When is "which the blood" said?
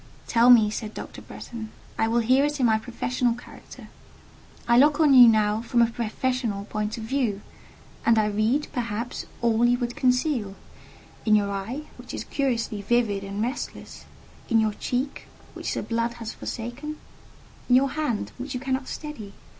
15.53-16.13